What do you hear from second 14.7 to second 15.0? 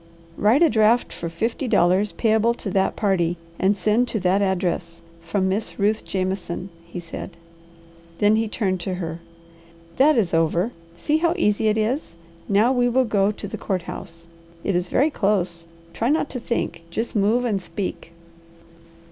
is